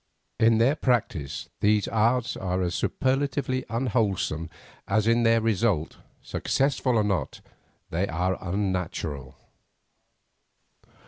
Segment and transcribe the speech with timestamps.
[0.39, 4.49] In their practice these arts are as superlatively unwholesome
[4.87, 7.39] as in their result, successful or not,
[7.91, 9.37] they are unnatural.